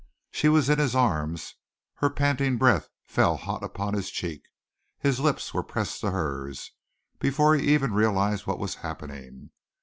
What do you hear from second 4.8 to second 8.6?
his lips were pressed to hers, before he even realized what